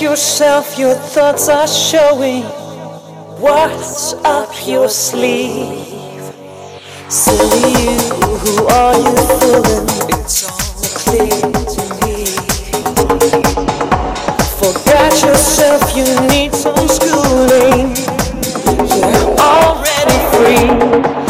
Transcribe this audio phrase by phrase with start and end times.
[0.00, 2.44] yourself, your thoughts are showing
[3.40, 6.32] what's up your sleeve.
[7.08, 7.98] Silly you,
[8.42, 9.88] who are you fooling?
[10.16, 11.40] It's all clear
[11.74, 12.24] to me.
[14.60, 17.94] Forget yourself, you need some schooling.
[18.88, 21.21] You're already free.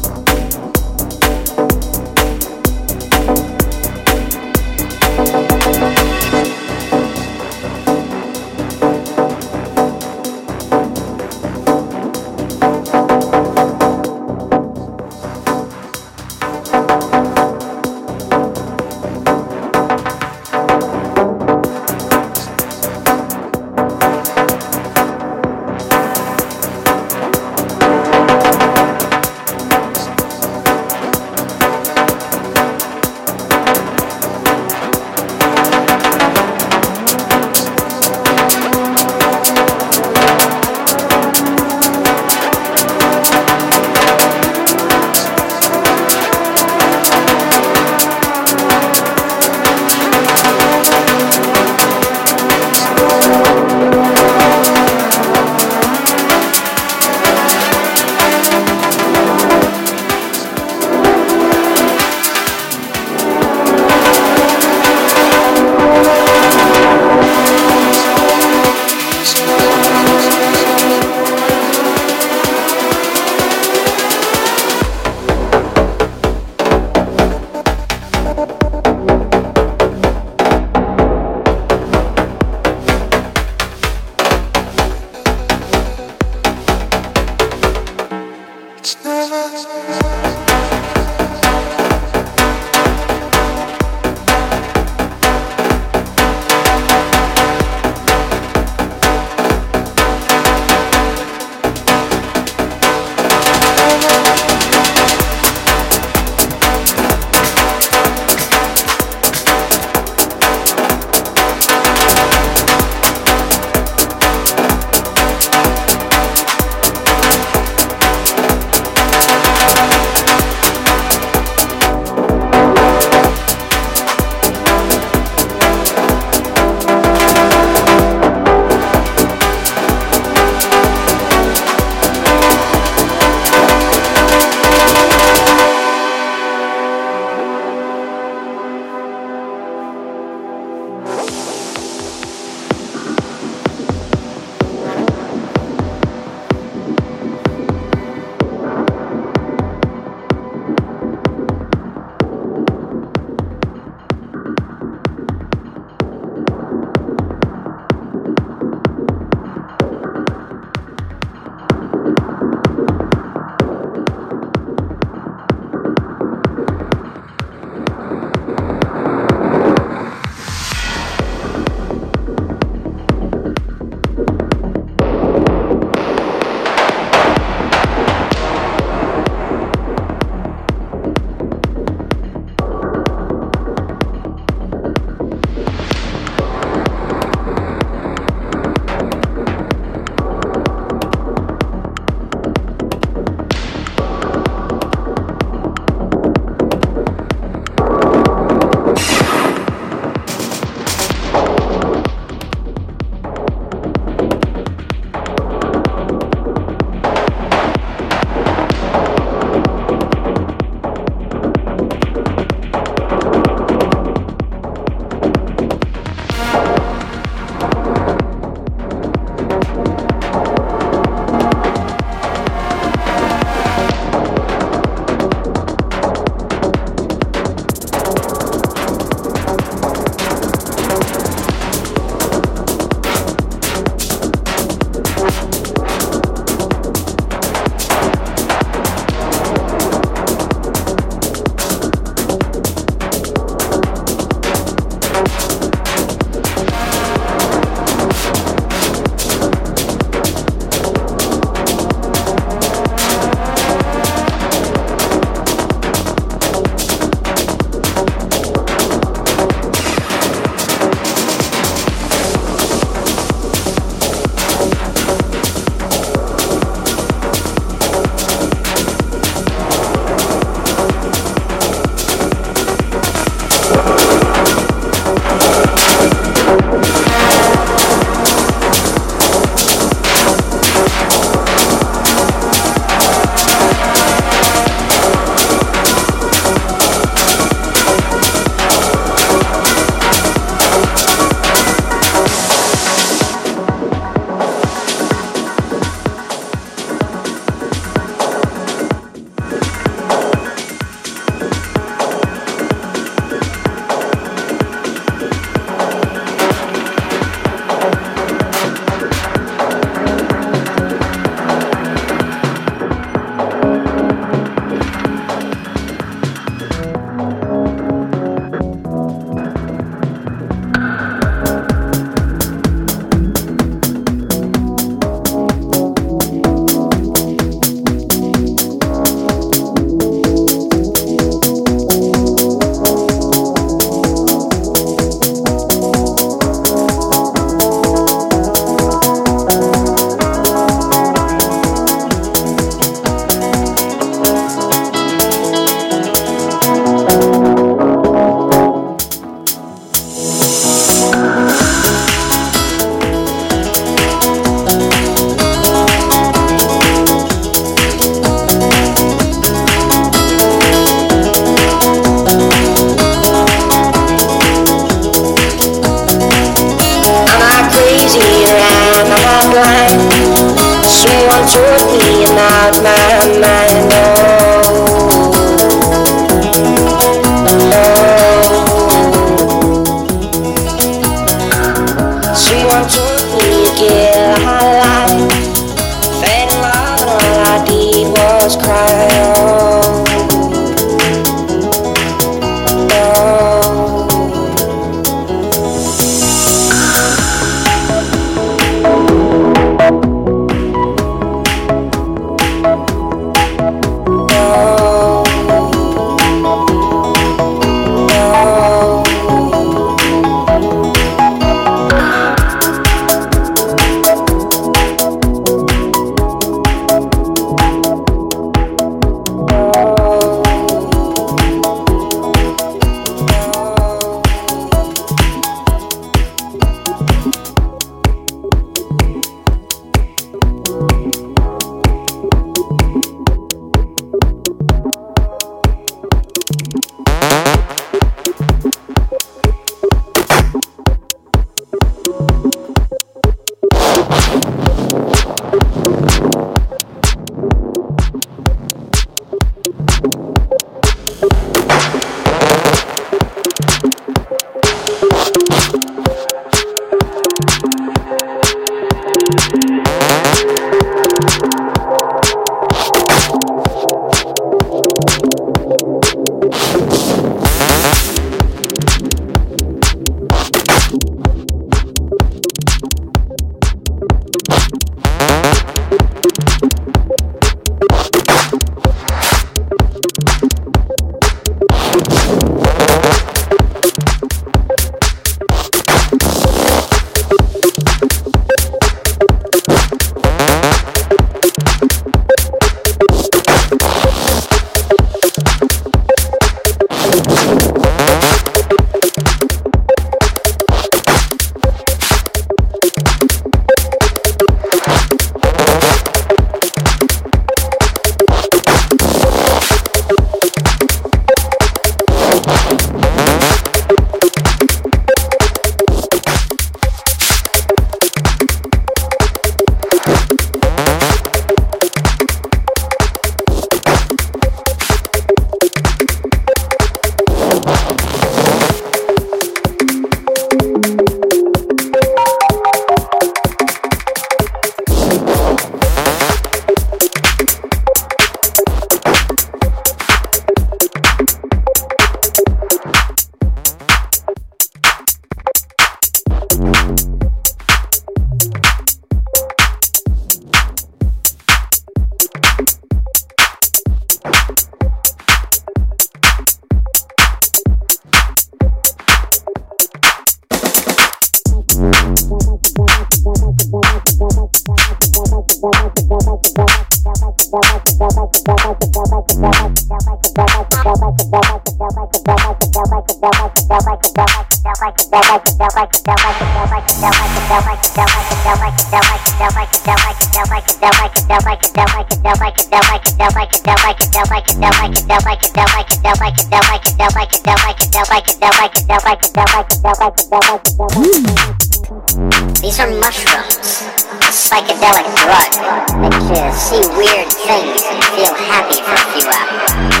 [592.60, 593.88] These are mushrooms,
[594.28, 595.50] psychedelic drug.
[595.96, 600.00] Makes you see weird things and feel happy for a few hours.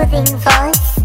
[0.00, 0.96] soothing voice?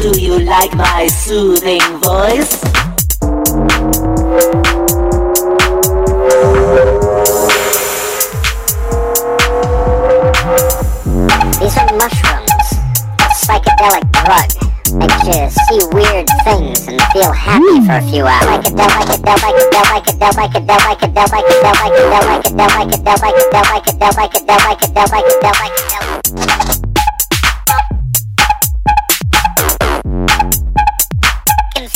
[0.00, 2.60] Do you like my soothing voice?
[11.58, 12.66] These are mushrooms,
[13.18, 14.48] a psychedelic drug.
[14.94, 18.50] Makes you see weird things and feel happy for a few hours.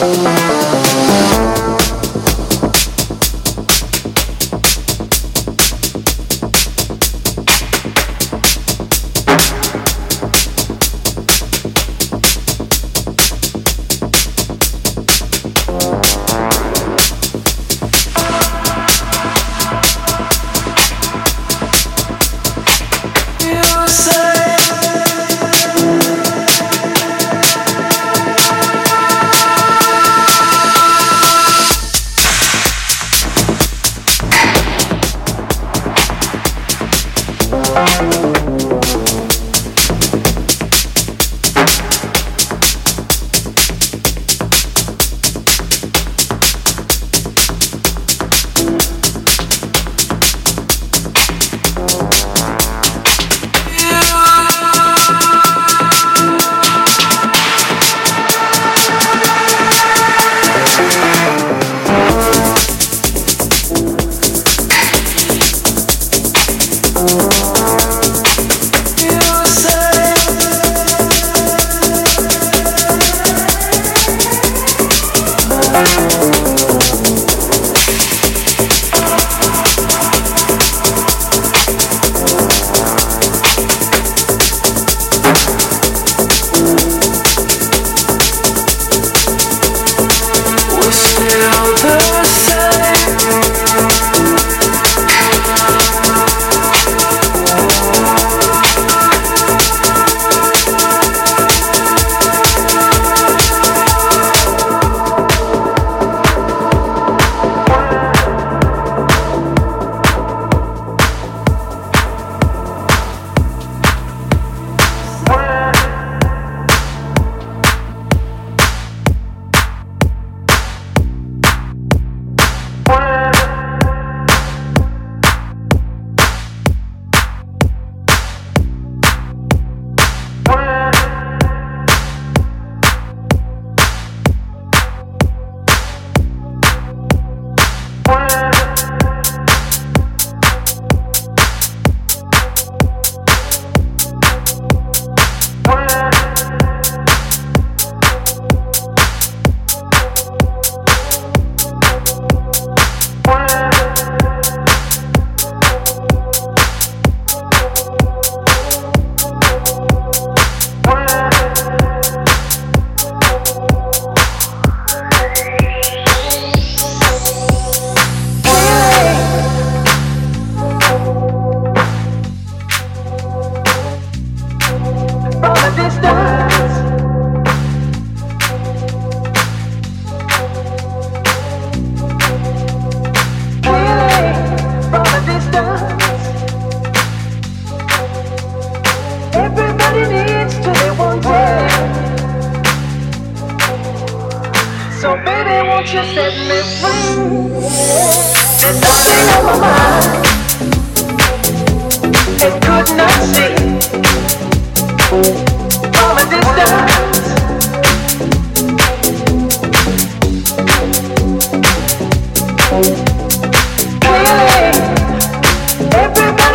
[0.00, 0.37] Thank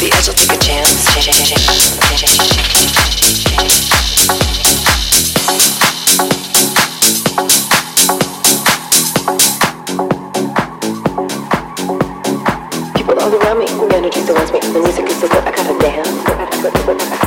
[0.00, 0.10] the.
[12.96, 15.78] People all around me, the energy surrounds me, the music is so good, I gotta
[15.78, 16.08] dance.
[16.08, 17.24] I gotta, I gotta,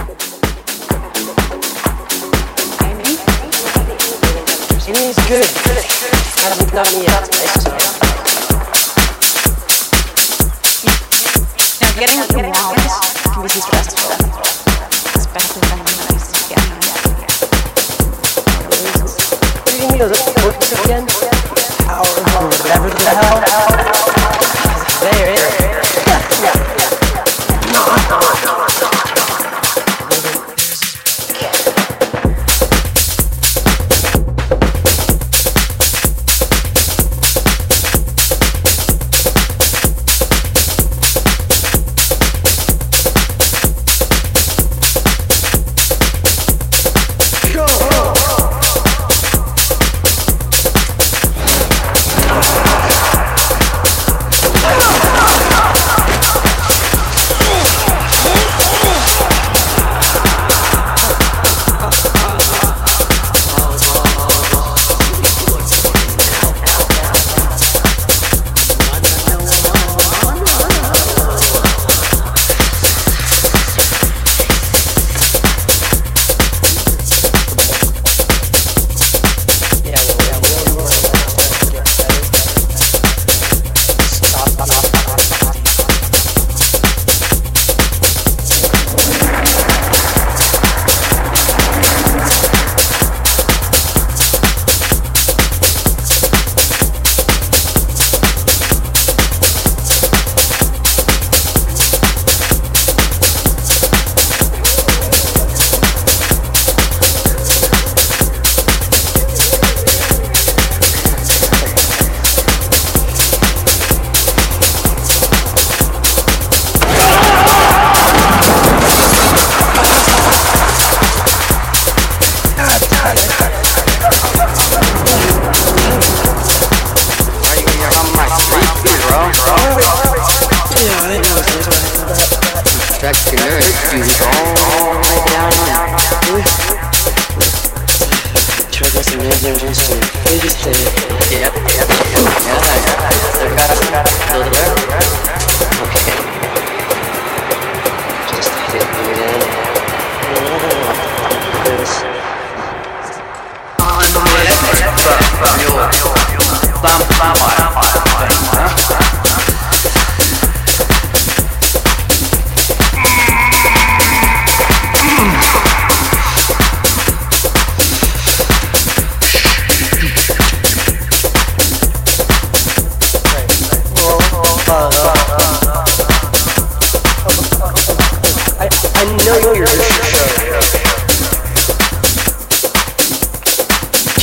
[5.28, 5.44] good.
[5.44, 7.07] It's kind not me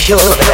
[0.05, 0.54] sure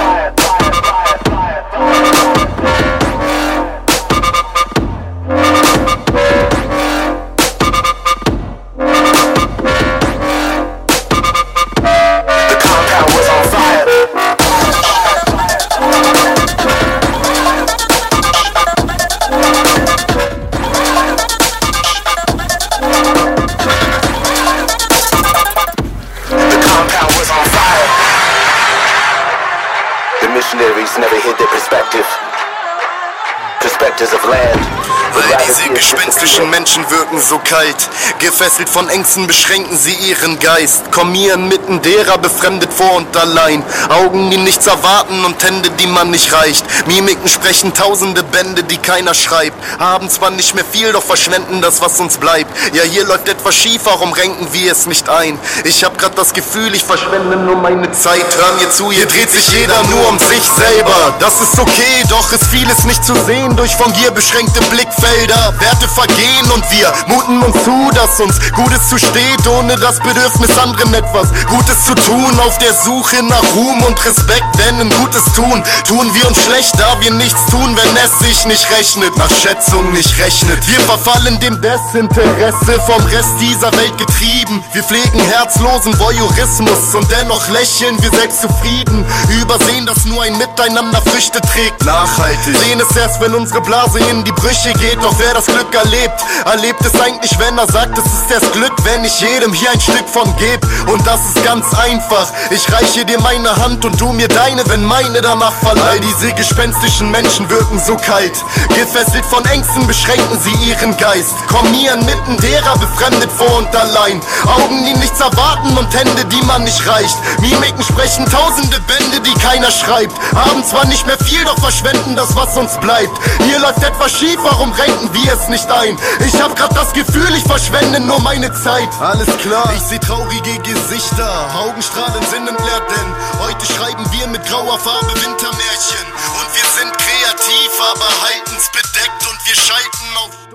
[36.61, 37.89] Menschen wirken so kalt.
[38.19, 40.91] Gefesselt von Ängsten beschränken sie ihren Geist.
[40.91, 43.63] Kommen mir inmitten derer befremdet vor und allein.
[43.89, 46.63] Augen, die nichts erwarten und Hände, die man nicht reicht.
[46.85, 49.57] Mimiken sprechen tausende Bände, die keiner schreibt.
[49.79, 52.55] Haben zwar nicht mehr viel, doch verschwenden das, was uns bleibt.
[52.75, 55.39] Ja, hier läuft etwas schief, warum renken wir es nicht ein?
[55.63, 58.25] Ich hab grad das Gefühl, ich verschwende nur meine Zeit.
[58.35, 61.13] Hör mir zu, hier dreht sich jeder nur um sich selber.
[61.19, 65.53] Das ist okay, doch ist vieles nicht zu sehen durch von Gier beschränkte Blickfelder.
[65.59, 70.91] Werte vergehen und wir muten uns zu, dass uns Gutes zusteht, ohne das Bedürfnis anderen
[70.95, 72.39] etwas Gutes zu tun.
[72.39, 76.79] Auf der Suche nach Ruhm und Respekt, denn ein Gutes tun, tun wir uns schlecht,
[76.79, 80.67] da wir nichts tun, wenn es sich nicht rechnet, nach Schätzung nicht rechnet.
[80.67, 84.63] Wir verfallen dem Desinteresse vom Rest dieser Welt getrieben.
[84.73, 89.05] Wir pflegen herzlosen Voyeurismus und dennoch lächeln wir selbst zufrieden.
[89.41, 91.85] Übersehen, dass nur ein Miteinander Früchte trägt.
[91.85, 92.57] Nachhaltig.
[92.57, 95.01] Sehen es erst, wenn unsere Blase in die Brüche geht.
[95.01, 98.73] Doch wer das Glück erlebt, erlebt es eigentlich, wenn er sagt, es ist das Glück,
[98.83, 100.61] wenn ich jedem hier ein Stück von geb.
[100.87, 102.27] Und das ist ganz einfach.
[102.49, 105.81] Ich reiche dir meine Hand und du mir deine, wenn meine danach verlangt.
[105.89, 108.43] All diese gespenstischen Menschen wirken so kalt.
[108.69, 111.35] Gefesselt von Ängsten beschränken sie ihren Geist.
[111.47, 114.21] Kommieren mitten derer befremdet vor und allein.
[114.45, 117.17] Augen, die nichts erwarten und Hände, die man nicht reicht.
[117.39, 120.13] Mimiken sprechen tausende Bände, die keiner schreibt.
[120.35, 123.11] Haben zwar nicht mehr viel, doch verschwenden das, was uns bleibt.
[123.43, 125.97] Hier läuft etwas schief, warum renken wir es nicht ein?
[126.25, 128.89] Ich hab grad das Gefühl, ich verschwende nur meine Zeit.
[128.99, 131.29] Alles klar, ich seh traurige Gesichter.
[131.65, 133.09] Augenstrahlen sind entleert, denn
[133.41, 136.05] heute schreiben wir mit grauer Farbe Wintermärchen.
[136.37, 140.50] Und wir sind kreativ, aber halten's bedeckt und wir schalten auf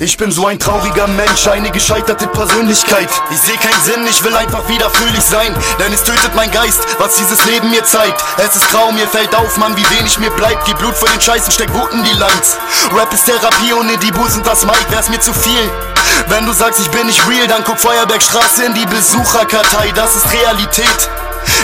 [0.00, 3.08] ich bin so ein trauriger Mensch, eine gescheiterte Persönlichkeit.
[3.30, 5.54] Ich seh keinen Sinn, ich will einfach wieder fröhlich sein.
[5.78, 8.24] Denn es tötet mein Geist, was dieses Leben mir zeigt.
[8.38, 10.64] Es ist grau, mir fällt auf, Mann, wie wenig mir bleibt.
[10.64, 12.56] Gib Blut für den Scheißen, steck Wut in die Lines.
[12.96, 15.70] Rap ist Therapie, ohne die Bus und das Mic wär's mir zu viel.
[16.28, 20.32] Wenn du sagst, ich bin nicht real, dann guck Feuerbergstraße in die Besucherkartei, das ist
[20.32, 21.10] Realität.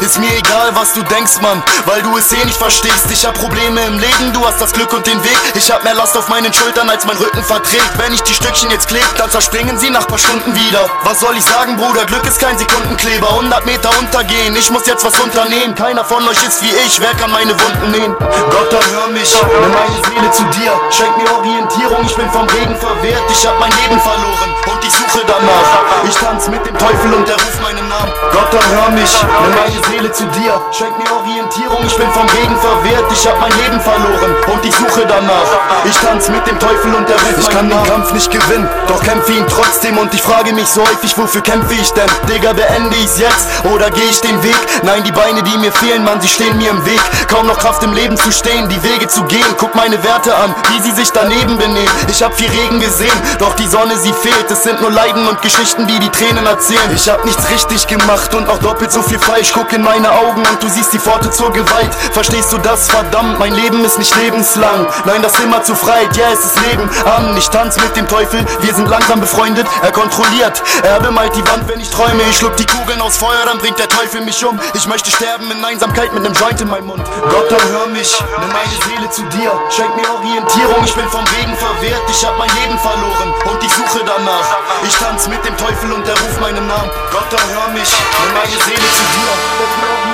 [0.01, 3.11] Ist mir egal, was du denkst, Mann, weil du es eh nicht verstehst.
[3.11, 5.39] Ich hab Probleme im Leben, du hast das Glück und den Weg.
[5.55, 7.91] Ich hab mehr Last auf meinen Schultern, als mein Rücken verträgt.
[7.97, 10.89] Wenn ich die Stückchen jetzt kleb, dann zerspringen sie nach paar Stunden wieder.
[11.05, 12.05] Was soll ich sagen, Bruder?
[12.05, 13.29] Glück ist kein Sekundenkleber.
[13.31, 15.75] 100 Meter untergehen, ich muss jetzt was unternehmen.
[15.75, 18.15] Keiner von euch ist wie ich, wer kann meine Wunden nähen?
[18.19, 18.71] Gott,
[19.07, 20.73] hör mich, nimm meine Seele zu dir.
[20.91, 23.23] Schenk mir Orientierung, ich bin vom Regen verwehrt.
[23.31, 25.71] Ich hab mein Leben verloren und ich suche danach.
[26.09, 28.13] Ich tanz mit dem Teufel und er ruft meinen Namen.
[28.33, 30.61] Gott, hör mich, nimm meine Seele zu dir.
[30.73, 33.05] Schenk mir Orientierung, ich bin vom Regen verwehrt.
[33.13, 35.51] Ich hab mein Leben verloren und ich suche danach.
[35.85, 39.03] Ich tanz mit dem Teufel und der ruft Ich kann den Kampf nicht gewinnen, doch
[39.03, 39.99] kämpfe ihn trotzdem.
[39.99, 42.11] Und ich frage mich so häufig, wofür kämpfe ich denn?
[42.29, 44.57] Digga, beende ich's jetzt oder gehe ich den Weg?
[44.83, 47.01] Nein, die Beine, die mir fehlen, Mann, sie stehen mir im Weg.
[47.29, 49.45] Kaum noch Kraft im Leben zu stehen, die Wege zu gehen.
[49.59, 51.91] Guck meine Werte an, wie sie sich daneben benehmen.
[52.09, 54.51] Ich hab viel Regen gesehen, doch die Sonne, sie fehlt.
[54.51, 56.91] Es sind nur Leiden und Geschichten, die die Tränen erzählen.
[56.95, 59.53] Ich hab nichts richtig gemacht und auch doppelt so viel falsch.
[59.53, 61.95] Guck in meine Augen und du siehst die Pforte zur Gewalt.
[62.13, 62.89] Verstehst du das?
[62.89, 64.87] Verdammt, mein Leben ist nicht lebenslang.
[65.05, 67.37] Nein, das immer zu Freiheit, ja, es ist Leben an.
[67.37, 69.67] Ich tanz mit dem Teufel, wir sind langsam befreundet.
[69.83, 72.23] Er kontrolliert, er bemalt die Wand, wenn ich träume.
[72.31, 74.59] Ich schluck die Kugeln aus Feuer, dann bringt der Teufel mich um.
[74.75, 77.03] Ich möchte sterben in Einsamkeit mit nem Joint in meinem Mund.
[77.31, 79.53] Gott, dann hör mich, nimm meine Seele zu dir.
[79.71, 82.03] Schenk mir Orientierung, ich bin vom Regen verwehrt.
[82.09, 84.59] Ich hab mein Leben verloren und ich suche danach.
[84.87, 86.91] Ich tanz mit dem Teufel und er ruft meinen Namen.
[87.11, 87.91] Gott, dann hör mich,
[88.23, 90.06] nimm meine Seele zu dir.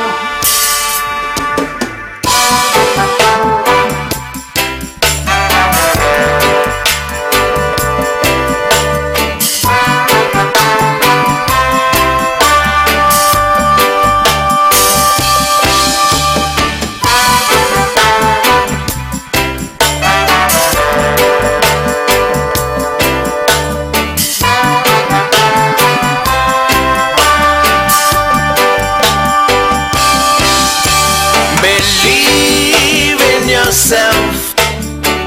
[33.73, 34.55] Yourself.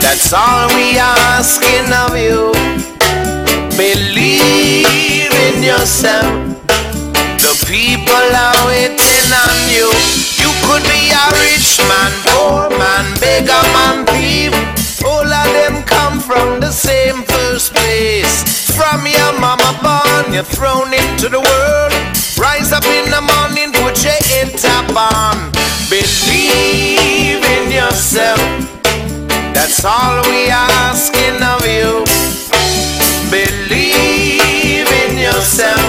[0.06, 2.54] That's all we asking of you.
[3.74, 6.30] Believe in yourself.
[7.42, 9.90] The people are waiting on you.
[10.38, 14.54] You could be a rich man, poor man, beggar man, thief.
[15.04, 18.70] All of them come from the same first place.
[18.78, 21.94] From your mama born, you're thrown into the world.
[22.38, 25.52] Rise up in the morning, put your head top on.
[25.90, 28.40] Believe in yourself.
[29.54, 32.04] That's all we asking of you.
[33.30, 35.86] Believe in yourself.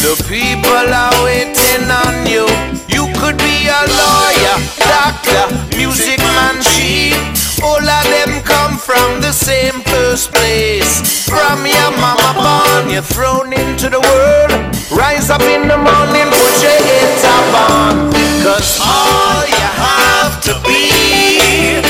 [0.00, 2.46] The people are waiting on you.
[2.88, 4.56] You could be a lawyer,
[4.88, 5.44] doctor,
[5.76, 7.16] music man, chief.
[7.62, 11.26] All of them come from the same first place.
[11.26, 14.77] From your mama born, you're thrown into the world.
[14.90, 18.10] Rise up in the morning, put your head top on.
[18.42, 21.84] Cause all you have to be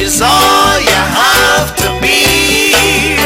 [0.00, 3.16] is all you have to be.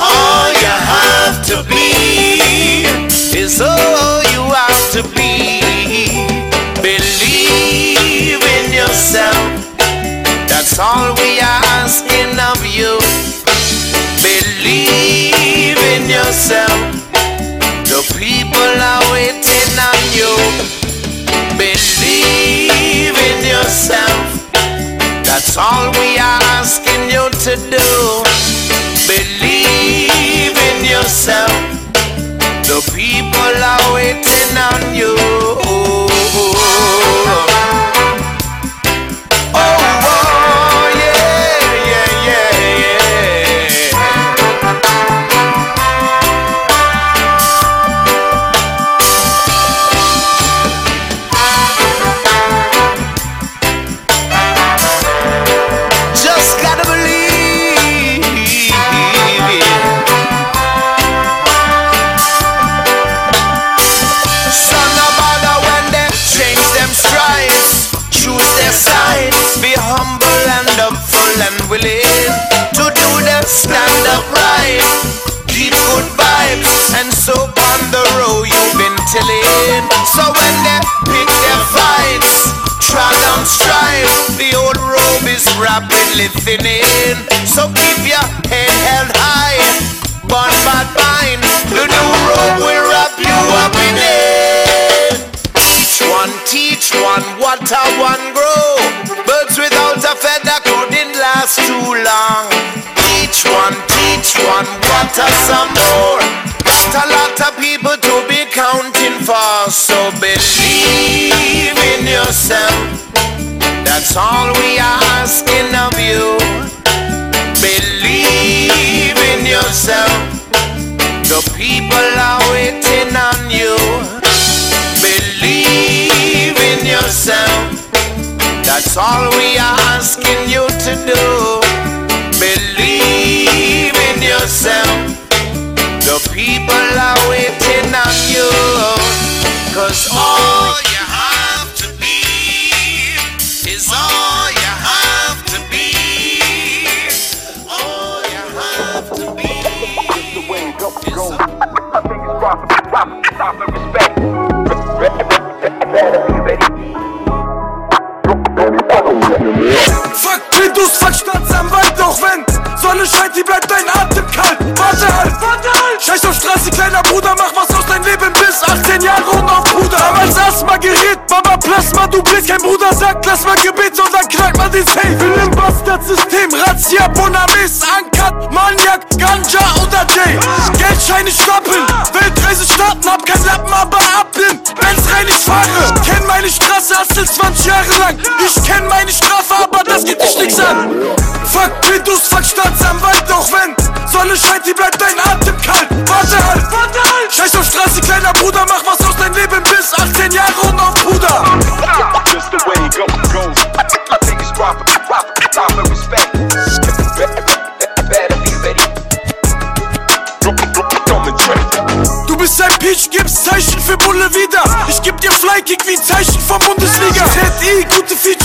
[0.00, 2.84] All you have to be
[3.38, 4.07] is all
[25.58, 27.88] all we are asking you to do.
[29.10, 31.50] Believe in yourself.
[32.62, 35.57] The people are waiting on you.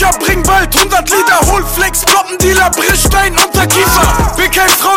[0.04, 2.04] Bücher bringen bald 100 Liter Hohlflex,
[2.42, 4.34] Dealer, Brechstein, Unterkiefer.
[4.36, 4.93] Bin kein Frau.